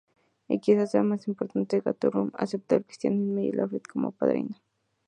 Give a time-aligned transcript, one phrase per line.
[0.47, 4.55] Y, quizá sea más importante, Guthrum aceptó el Cristianismo y a Alfredo como padrino.